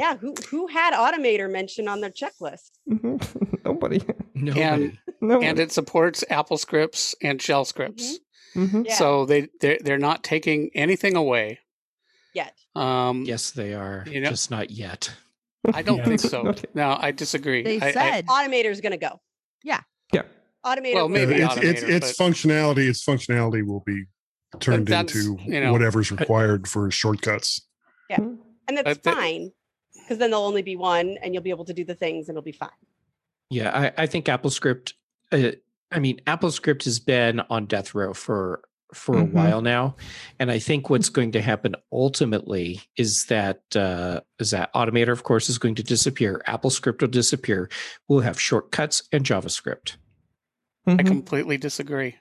[0.00, 2.70] Yeah, who who had Automator mentioned on their checklist?
[2.90, 3.16] Mm-hmm.
[3.66, 4.02] Nobody.
[4.34, 4.62] Nobody.
[4.62, 5.46] And, Nobody.
[5.46, 8.18] and it supports Apple scripts and shell scripts.
[8.56, 8.64] Mm-hmm.
[8.64, 8.82] Mm-hmm.
[8.86, 8.94] Yeah.
[8.94, 11.58] So they they're, they're not taking anything away
[12.34, 12.54] yet.
[12.74, 14.06] Um, yes, they are.
[14.10, 15.12] You know, just not yet.
[15.74, 16.54] I don't think so.
[16.72, 17.62] No, I disagree.
[17.62, 19.20] They I, said I, Automator's going to go.
[19.62, 19.80] Yeah.
[20.14, 20.22] Yeah.
[20.64, 20.94] Automator.
[20.94, 22.88] Well, maybe it's, it's, it's functionality.
[22.88, 24.04] Its functionality will be
[24.60, 27.66] turned into you know, whatever's required for shortcuts.
[28.08, 28.40] Yeah, mm-hmm.
[28.66, 29.52] and that's fine
[30.10, 32.34] because then there'll only be one and you'll be able to do the things and
[32.34, 32.68] it'll be fine.
[33.48, 34.94] Yeah, I, I think AppleScript.
[35.30, 35.52] Uh,
[35.92, 39.38] I mean, AppleScript has been on death row for for mm-hmm.
[39.38, 39.94] a while now,
[40.40, 45.22] and I think what's going to happen ultimately is that uh, is that Automator, of
[45.22, 46.42] course, is going to disappear.
[46.48, 47.70] AppleScript will disappear.
[48.08, 49.96] We'll have shortcuts and JavaScript.
[50.88, 50.98] Mm-hmm.
[50.98, 52.16] I completely disagree.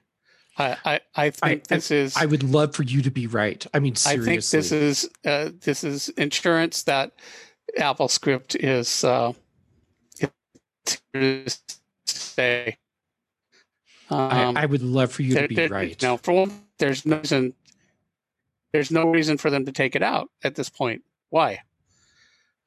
[0.60, 2.16] I, I, I think I, this is.
[2.18, 3.66] I would love for you to be right.
[3.74, 4.32] I mean, seriously.
[4.32, 7.14] I think this is uh, this is insurance that
[7.80, 9.34] Apple script is uh,
[12.06, 12.78] say.
[14.12, 16.02] Um, I, I, would love for you there, to be there, right.
[16.02, 17.54] No, for one, there's no reason.
[18.74, 21.04] There's no reason for them to take it out at this point.
[21.30, 21.60] Why?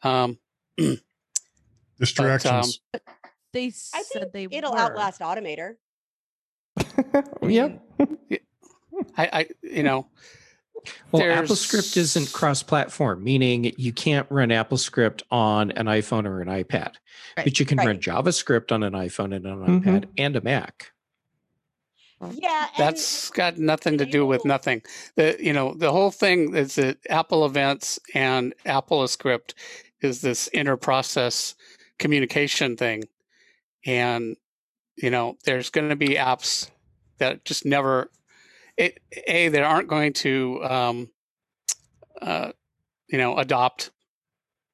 [0.02, 0.38] Um,
[1.98, 2.80] Distractions.
[2.92, 3.14] But, um,
[3.52, 4.78] they I said think they it'll were.
[4.78, 5.74] outlast Automator.
[7.42, 7.82] yep.
[9.16, 10.06] I, I you know,
[11.10, 16.48] Well, there's- AppleScript isn't cross-platform, meaning you can't run AppleScript on an iPhone or an
[16.48, 16.94] iPad,
[17.36, 17.86] Right, but you can right.
[17.88, 19.82] run JavaScript on an iPhone and an Mhm.
[19.84, 20.92] iPad and a Mac.
[22.34, 24.82] Yeah, that's got nothing to do with nothing.
[25.16, 29.54] The you know the whole thing is that Apple Events and AppleScript
[30.02, 31.56] is this inter-process
[31.98, 33.04] communication thing,
[33.84, 34.36] and
[34.96, 36.70] you know there's going to be apps
[37.18, 38.08] that just never
[38.82, 41.10] it a that aren't going to um,
[42.20, 42.52] uh,
[43.08, 43.90] you know adopt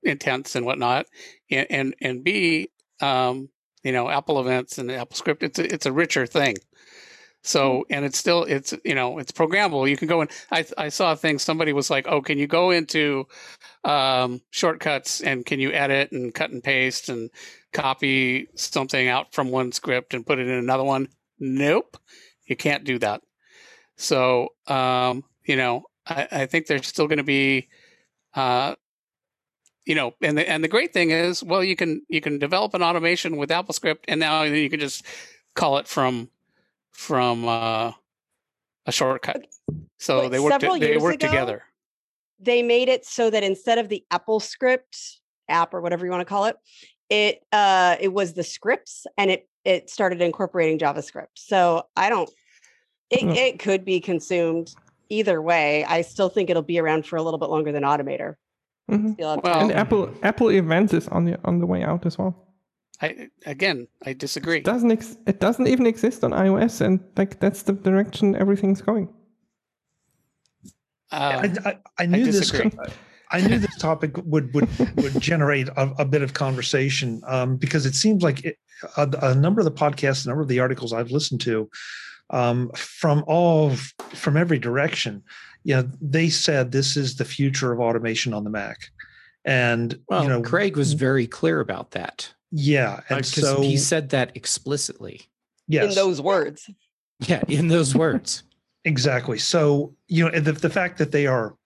[0.02, 1.06] intents and whatnot,
[1.50, 3.48] and and, and b um,
[3.82, 6.56] you know Apple Events and AppleScript it's a, it's a richer thing.
[7.42, 9.88] So and it's still it's you know it's programmable.
[9.88, 10.28] You can go in.
[10.50, 11.38] I I saw a thing.
[11.38, 13.26] Somebody was like, "Oh, can you go into
[13.84, 17.30] um, shortcuts and can you edit and cut and paste and
[17.72, 21.96] copy something out from one script and put it in another one?" Nope,
[22.46, 23.22] you can't do that.
[23.98, 27.68] So um, you know, I, I think there's still going to be,
[28.34, 28.74] uh,
[29.84, 32.74] you know, and the and the great thing is, well, you can you can develop
[32.74, 35.04] an automation with AppleScript, and now you can just
[35.54, 36.30] call it from
[36.92, 37.92] from uh,
[38.86, 39.46] a shortcut.
[39.98, 41.62] So But they work several they years work ago, together.
[42.38, 45.16] they made it so that instead of the AppleScript
[45.48, 46.56] app or whatever you want to call it,
[47.10, 51.34] it uh it was the scripts and it it started incorporating JavaScript.
[51.34, 52.30] So I don't
[53.10, 53.30] it, Hmm.
[53.30, 54.74] it could be consumed
[55.08, 55.84] either way.
[55.84, 58.34] I still think it'll be around for a little bit longer than Automator.
[58.90, 59.18] Mhm.
[59.18, 59.72] Well- And.
[59.72, 62.44] Apple Apple Events is on the on the way out as well.
[63.00, 64.58] I again, I disagree.
[64.58, 68.82] It doesn't ex- it doesn't even exist on iOS, and like that's the direction everything's
[68.82, 69.08] going.
[71.10, 72.50] Uh, I, I, I knew this.
[72.50, 72.70] disagree.
[73.30, 77.84] I knew this topic would would would generate a, a bit of conversation um, because
[77.86, 78.56] it seems like it,
[78.96, 81.68] a, a number of the podcasts, a number of the articles I've listened to
[82.30, 85.22] um, from all from every direction,
[85.64, 88.90] you know, they said this is the future of automation on the Mac,
[89.44, 93.76] and Well, you know, Craig was very clear about that yeah, and because so he
[93.76, 95.22] said that explicitly.
[95.66, 96.70] yes, in those words.
[97.20, 98.42] Yeah, in those words.
[98.84, 99.38] Exactly.
[99.38, 101.56] So you know the the fact that they are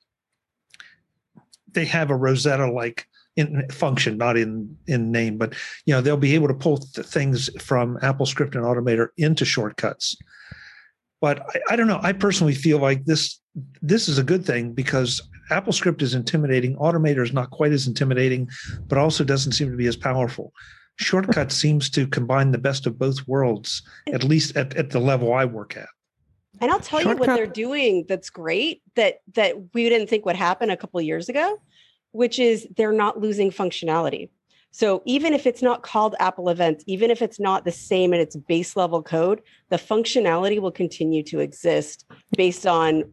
[1.70, 5.54] they have a Rosetta like in function, not in in name, but
[5.86, 10.16] you know they'll be able to pull th- things from AppleScript and Automator into shortcuts.
[11.20, 12.00] But I, I don't know.
[12.02, 13.40] I personally feel like this
[13.80, 16.76] this is a good thing because AppleScript is intimidating.
[16.76, 18.48] Automator is not quite as intimidating,
[18.86, 20.52] but also doesn't seem to be as powerful.
[20.96, 25.32] Shortcut seems to combine the best of both worlds, at least at, at the level
[25.32, 25.88] I work at.
[26.60, 30.36] And I'll tell you what they're doing that's great that that we didn't think would
[30.36, 31.60] happen a couple of years ago,
[32.12, 34.28] which is they're not losing functionality.
[34.70, 38.20] So even if it's not called Apple Events, even if it's not the same in
[38.20, 43.04] its base level code, the functionality will continue to exist based on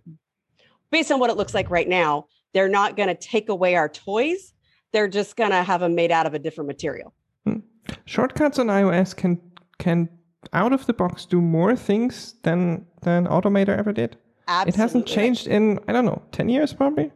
[0.90, 2.28] based on what it looks like right now.
[2.54, 4.54] They're not going to take away our toys.
[4.94, 7.14] They're just going to have them made out of a different material.
[7.46, 7.60] Hmm.
[8.06, 9.40] Shortcuts on iOS can
[9.80, 10.10] can
[10.54, 14.16] out of the box do more things than than Automator ever did.
[14.48, 14.70] Absolutely.
[14.70, 17.12] It hasn't changed in I don't know ten years probably.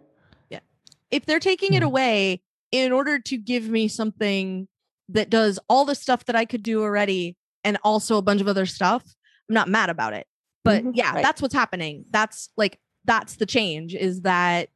[1.14, 1.88] If they're taking it Mhm.
[1.88, 4.68] away in order to give me something
[5.10, 8.48] that does all the stuff that I could do already and also a bunch of
[8.48, 9.04] other stuff,
[9.50, 10.26] I'm not mad about it.
[10.64, 10.92] But Mhm.
[10.96, 11.22] yeah, Right.
[11.22, 12.06] that's what's happening.
[12.10, 14.70] That's like that's the change is that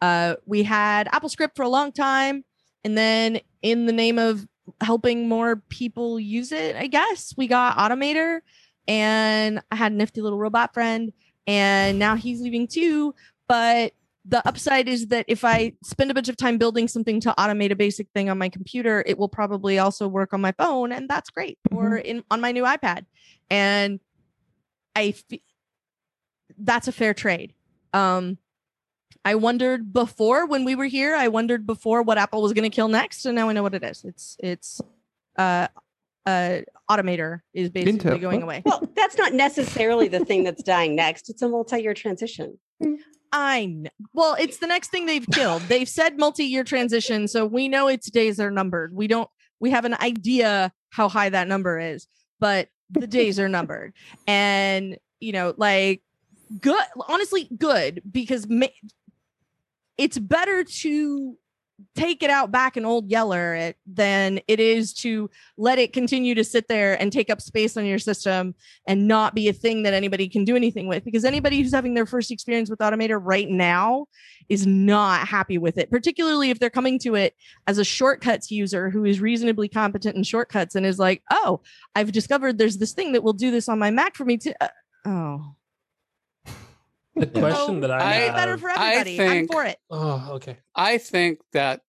[0.00, 2.44] uh we had AppleScript for a long time
[2.82, 4.46] and then in the name of
[4.80, 8.40] helping more people use it, I guess, we got Automator
[8.88, 11.12] and I had a nifty little robot friend
[11.46, 13.14] and now he's leaving too,
[13.46, 13.92] but
[14.26, 17.70] the upside is that if I spend a bunch of time building something to automate
[17.70, 21.08] a basic thing on my computer, it will probably also work on my phone, and
[21.08, 21.58] that's great.
[21.70, 23.04] Or in on my new iPad,
[23.50, 24.00] and
[24.96, 25.40] I f-
[26.58, 27.52] that's a fair trade.
[27.92, 28.38] Um,
[29.26, 31.14] I wondered before when we were here.
[31.14, 33.74] I wondered before what Apple was going to kill next, and now I know what
[33.74, 34.04] it is.
[34.04, 34.80] It's it's
[35.36, 35.68] uh
[36.24, 36.60] uh
[36.90, 38.20] automator is basically Intel.
[38.20, 38.62] going away.
[38.64, 41.28] Well, that's not necessarily the thing that's dying next.
[41.28, 42.58] It's a multi-year transition.
[43.36, 43.90] I know.
[44.12, 45.62] Well, it's the next thing they've killed.
[45.62, 48.94] They've said multi-year transition, so we know its days are numbered.
[48.94, 49.28] We don't.
[49.58, 52.06] We have an idea how high that number is,
[52.38, 53.92] but the days are numbered,
[54.28, 56.02] and you know, like
[56.60, 56.84] good.
[57.08, 58.66] Honestly, good because ma-
[59.98, 61.36] it's better to
[61.96, 66.34] take it out back in old yeller it, than it is to let it continue
[66.34, 68.54] to sit there and take up space on your system
[68.86, 71.04] and not be a thing that anybody can do anything with.
[71.04, 74.06] Because anybody who's having their first experience with automator right now
[74.48, 77.34] is not happy with it particularly if they're coming to it
[77.66, 81.60] as a shortcuts user who is reasonably competent in shortcuts and is like oh
[81.94, 84.52] i've discovered there's this thing that will do this on my mac for me too
[84.60, 84.68] uh,
[85.06, 85.54] oh
[87.16, 89.14] the question that I have, better for everybody.
[89.14, 89.78] I think, I'm for it.
[89.90, 90.58] Oh, okay.
[90.74, 91.82] I think that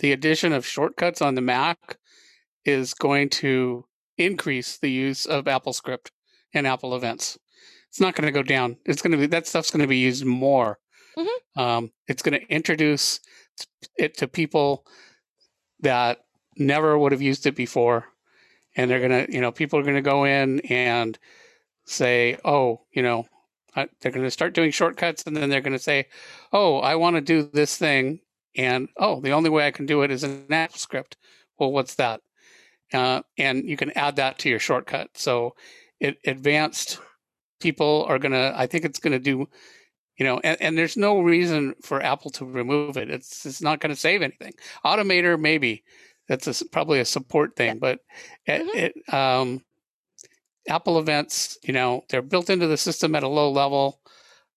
[0.00, 1.98] the addition of shortcuts on the Mac
[2.64, 3.84] is going to
[4.18, 6.10] increase the use of Apple Script
[6.52, 7.38] and Apple Events.
[7.88, 8.76] It's not going to go down.
[8.84, 10.78] It's going to be that stuff's going to be used more.
[11.16, 11.60] Mm-hmm.
[11.60, 13.20] Um, it's going to introduce
[13.96, 14.84] it to people
[15.80, 16.18] that
[16.58, 18.06] never would have used it before,
[18.76, 21.18] and they're going to, you know, people are going to go in and
[21.86, 23.26] say, "Oh, you know,
[24.00, 26.06] they're going to start doing shortcuts and then they're going to say,
[26.52, 28.20] oh, I want to do this thing.
[28.56, 31.16] And oh, the only way I can do it is an Apple script.
[31.58, 32.20] Well, what's that?
[32.92, 35.10] Uh, and you can add that to your shortcut.
[35.14, 35.54] So
[36.00, 37.00] it, advanced
[37.60, 39.48] people are going to, I think it's going to do,
[40.16, 43.10] you know, and, and there's no reason for Apple to remove it.
[43.10, 44.54] It's, it's not going to save anything.
[44.84, 45.84] Automator, maybe
[46.28, 48.00] that's a, probably a support thing, but
[48.48, 48.78] mm-hmm.
[48.78, 49.62] it, it um,
[50.68, 54.00] Apple events, you know, they're built into the system at a low level.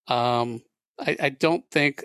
[0.07, 0.61] Um,
[0.99, 2.03] I, I don't think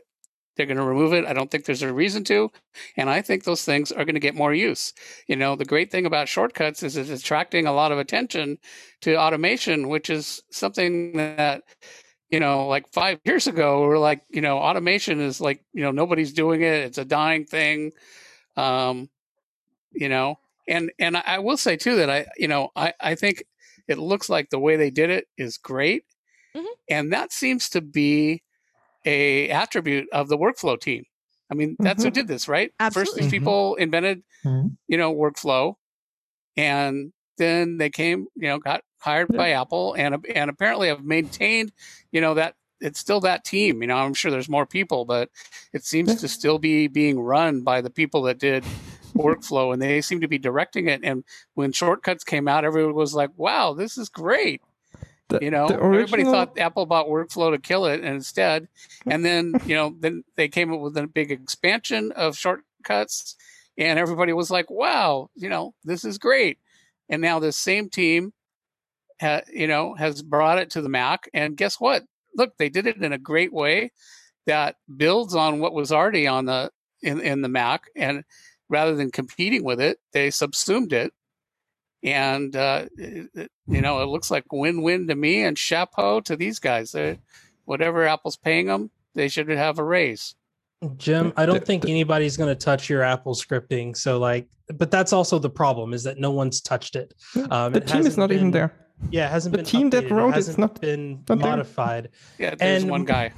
[0.56, 1.24] they're going to remove it.
[1.24, 2.50] I don't think there's a reason to.
[2.96, 4.92] And I think those things are going to get more use.
[5.26, 8.58] You know, the great thing about shortcuts is it's attracting a lot of attention
[9.02, 11.62] to automation, which is something that,
[12.30, 15.90] you know, like five years ago, we're like, you know, automation is like, you know,
[15.90, 16.84] nobody's doing it.
[16.84, 17.92] It's a dying thing.
[18.56, 19.08] Um,
[19.92, 20.38] you know,
[20.68, 23.44] and, and I will say too that I, you know, I, I think
[23.88, 26.04] it looks like the way they did it is great.
[26.56, 26.66] Mm-hmm.
[26.88, 28.42] And that seems to be
[29.04, 31.04] a attribute of the workflow team.
[31.50, 32.06] I mean, that's mm-hmm.
[32.08, 32.72] who did this, right?
[32.80, 33.10] Absolutely.
[33.10, 34.68] First, these people invented, mm-hmm.
[34.88, 35.74] you know, workflow,
[36.56, 41.72] and then they came, you know, got hired by Apple, and and apparently have maintained,
[42.12, 43.82] you know, that it's still that team.
[43.82, 45.30] You know, I'm sure there's more people, but
[45.72, 48.64] it seems to still be being run by the people that did
[49.14, 51.00] workflow and they seem to be directing it.
[51.04, 51.24] And
[51.54, 54.60] when shortcuts came out, everyone was like, wow, this is great.
[55.28, 55.94] The, you know, original...
[55.94, 58.68] everybody thought Apple bought workflow to kill it, and instead,
[59.06, 63.36] and then you know, then they came up with a big expansion of shortcuts,
[63.78, 66.58] and everybody was like, "Wow, you know, this is great."
[67.08, 68.34] And now this same team,
[69.18, 72.04] ha, you know, has brought it to the Mac, and guess what?
[72.36, 73.92] Look, they did it in a great way
[74.46, 76.70] that builds on what was already on the
[77.02, 78.24] in in the Mac, and
[78.68, 81.12] rather than competing with it, they subsumed it.
[82.02, 86.36] And, uh, it, you know, it looks like win win to me and chapeau to
[86.36, 86.92] these guys.
[86.92, 87.16] They're,
[87.64, 90.34] whatever Apple's paying them, they should have a raise.
[90.96, 93.96] Jim, I don't think anybody's going to touch your Apple scripting.
[93.96, 97.14] So, like, but that's also the problem is that no one's touched it.
[97.50, 98.74] Um, the it team is not been, even there.
[99.10, 99.64] Yeah, it hasn't the been.
[99.64, 100.08] team updated.
[100.08, 102.10] that wrote it's not been not modified.
[102.38, 103.32] Yeah, there's and one guy.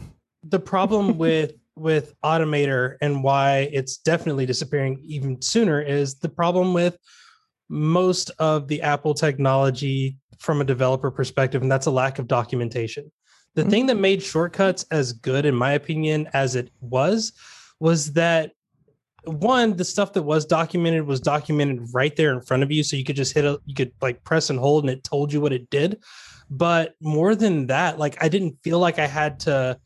[0.44, 6.72] The problem with with Automator and why it's definitely disappearing even sooner is the problem
[6.72, 6.96] with
[7.68, 13.10] most of the Apple technology from a developer perspective, and that's a lack of documentation.
[13.54, 13.70] The mm-hmm.
[13.70, 17.32] thing that made shortcuts as good, in my opinion, as it was,
[17.80, 18.52] was that
[19.24, 22.82] one, the stuff that was documented was documented right there in front of you.
[22.82, 25.32] So you could just hit a, you could like press and hold and it told
[25.32, 25.98] you what it did.
[26.48, 29.78] But more than that, like I didn't feel like I had to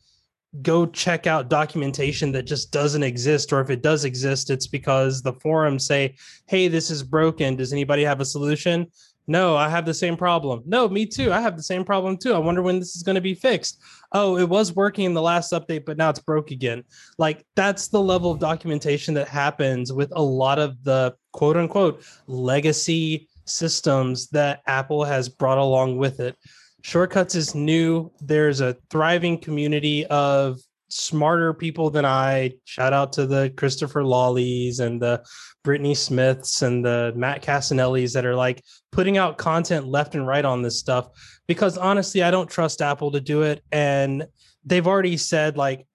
[0.61, 5.21] go check out documentation that just doesn't exist or if it does exist it's because
[5.21, 6.15] the forums say
[6.47, 7.55] hey this is broken.
[7.55, 8.87] Does anybody have a solution?
[9.27, 10.61] No i have the same problem.
[10.65, 11.31] No me too.
[11.31, 12.33] I have the same problem too.
[12.33, 13.81] I wonder when this is going to be fixed.
[14.11, 16.83] Oh it was working in the last update but now it's broke again.
[17.17, 22.03] Like that's the level of documentation that happens with a lot of the quote unquote
[22.27, 26.37] legacy systems that apple has brought along with it
[26.81, 28.11] Shortcuts is new.
[28.21, 32.53] There's a thriving community of smarter people than I.
[32.65, 35.23] Shout out to the Christopher Lawleys and the
[35.63, 40.43] Brittany Smiths and the Matt Cassinellis that are like putting out content left and right
[40.43, 41.09] on this stuff.
[41.47, 43.63] Because honestly, I don't trust Apple to do it.
[43.71, 44.25] And
[44.65, 45.85] they've already said like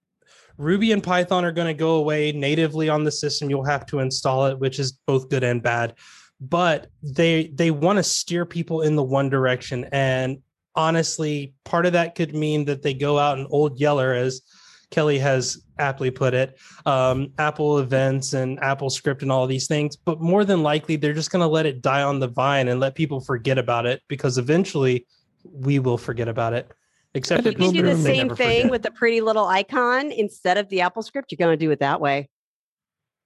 [0.57, 3.51] Ruby and Python are going to go away natively on the system.
[3.51, 5.95] You'll have to install it, which is both good and bad.
[6.41, 9.87] But they they want to steer people in the one direction.
[9.91, 10.39] And
[10.77, 14.43] honestly, part of that could mean that they go out and old yeller, as
[14.91, 19.97] Kelly has aptly put it, um, Apple events and Apple script and all these things.
[19.97, 22.81] But more than likely, they're just going to let it die on the vine and
[22.81, 25.07] let people forget about it because eventually
[25.45, 26.71] we will forget about it.
[27.15, 28.71] Except you can do the same thing forget.
[28.71, 31.33] with the pretty little icon instead of the Apple script.
[31.33, 32.29] You're going to do it that way.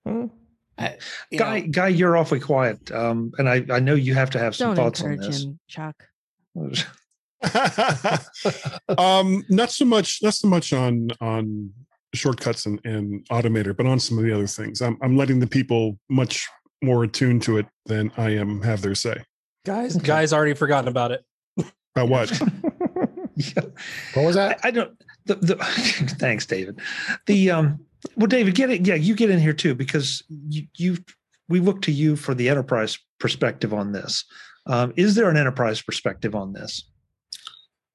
[0.07, 0.31] Mm.
[0.79, 0.97] I,
[1.37, 1.67] Guy, know.
[1.67, 4.77] Guy, you're awfully quiet, um, and I, I know you have to have some Don't
[4.77, 5.45] thoughts on this.
[5.45, 6.05] Him, Chuck.
[8.99, 11.71] um, not so much, not so much on on
[12.15, 14.81] shortcuts and, and automator, but on some of the other things.
[14.83, 16.49] I'm I'm letting the people much
[16.83, 19.25] more attuned to it than I am have their say.
[19.65, 21.25] Guys, guys already forgotten about it.
[21.95, 22.31] About what?
[23.37, 23.63] yeah.
[24.15, 24.61] What was that?
[24.63, 25.03] I, I don't.
[25.27, 25.57] The, the,
[26.19, 26.81] thanks, David.
[27.27, 27.81] The um.
[28.17, 28.87] Well, David, get it.
[28.87, 30.97] Yeah, you get in here too because you you
[31.49, 34.25] we look to you for the enterprise perspective on this.
[34.67, 36.90] Um, is there an enterprise perspective on this?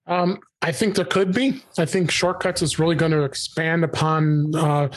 [0.07, 1.63] Um, I think there could be.
[1.77, 4.89] I think shortcuts is really going to expand upon uh,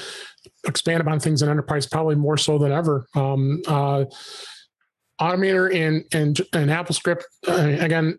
[0.67, 3.07] expand upon things in enterprise probably more so than ever.
[3.15, 4.05] Um, uh,
[5.21, 8.19] Automator and and and AppleScript uh, again.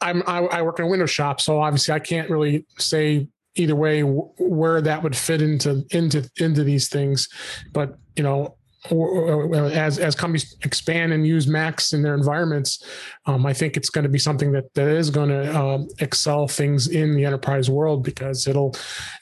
[0.00, 3.74] I'm I, I, work in a Windows shop, so obviously I can't really say either
[3.74, 7.28] way where that would fit into into into these things,
[7.72, 8.56] but you know
[8.90, 12.84] as as companies expand and use Macs in their environments,
[13.26, 16.48] um, I think it's going to be something that that is going to um, excel
[16.48, 18.74] things in the enterprise world because it'll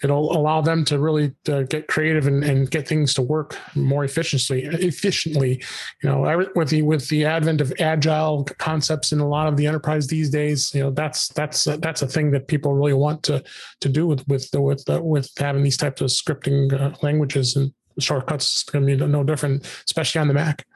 [0.02, 4.04] it'll allow them to really uh, get creative and, and get things to work more
[4.04, 4.64] efficiently.
[4.64, 5.62] Efficiently,
[6.02, 9.66] you know, with the with the advent of agile concepts in a lot of the
[9.66, 13.42] enterprise these days, you know, that's that's that's a thing that people really want to
[13.80, 18.62] to do with with with with having these types of scripting uh, languages and shortcuts
[18.64, 20.66] going to be no different, especially on the Mac.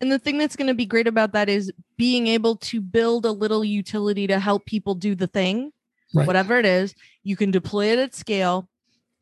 [0.00, 3.24] And the thing that's going to be great about that is being able to build
[3.24, 5.70] a little utility to help people do the thing,
[6.12, 6.26] right.
[6.26, 6.94] whatever it is.
[7.22, 8.68] You can deploy it at scale.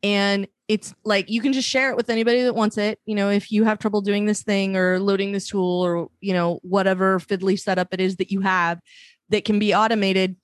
[0.01, 2.99] And it's like you can just share it with anybody that wants it.
[3.05, 6.33] You know, if you have trouble doing this thing or loading this tool or, you
[6.33, 8.79] know, whatever fiddly setup it is that you have
[9.29, 10.35] that can be automated,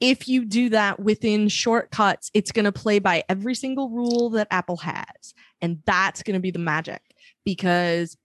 [0.00, 4.48] if you do that within shortcuts, it's going to play by every single rule that
[4.50, 5.34] Apple has.
[5.60, 7.02] And that's going to be the magic
[7.44, 8.16] because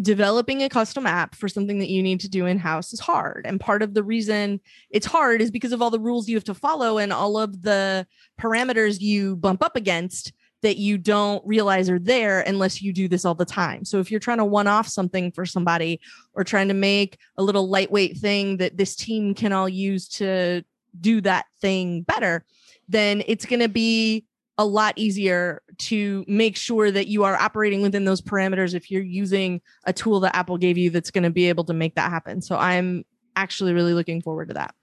[0.00, 3.44] developing a custom app for something that you need to do in house is hard.
[3.46, 4.60] And part of the reason
[4.90, 7.62] it's hard is because of all the rules you have to follow and all of
[7.62, 8.06] the
[8.40, 13.24] parameters you bump up against that you don't realize are there unless you do this
[13.24, 13.84] all the time.
[13.84, 16.00] So if you're trying to one off something for somebody
[16.34, 20.62] or trying to make a little lightweight thing that this team can all use to
[21.00, 22.44] do that thing better,
[22.88, 24.24] then it's going to be
[24.58, 29.02] a lot easier to make sure that you are operating within those parameters if you're
[29.02, 32.10] using a tool that Apple gave you that's going to be able to make that
[32.10, 32.42] happen.
[32.42, 34.74] So I'm actually really looking forward to that.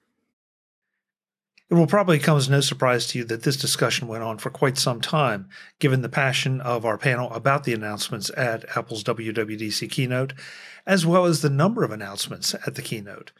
[1.70, 4.49] It will probably come as no surprise to you that this discussion went on for
[4.49, 5.47] quite some time,
[5.78, 10.34] given the passion of our panel about the announcements at Apple's WWDC keynote,
[10.88, 13.32] as well as the number of announcements at the keynote.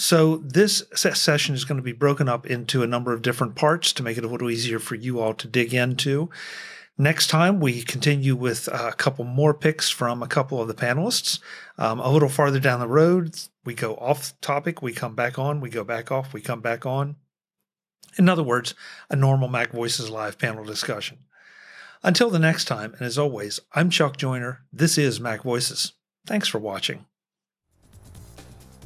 [0.00, 3.92] So this session is going to be broken up into a number of different parts
[3.92, 6.30] to make it a little easier for you all to dig into.
[6.96, 11.38] Next time, we continue with a couple more picks from a couple of the panelists.
[11.76, 15.60] Um, a little farther down the road, we go off topic, we come back on,
[15.60, 17.16] we go back off, we come back on.
[18.16, 18.74] In other words,
[19.10, 21.18] a normal Mac Voices Live panel discussion.
[22.02, 24.64] Until the next time, and as always, I'm Chuck Joiner.
[24.72, 25.92] This is Mac Voices.
[26.26, 27.04] Thanks for watching.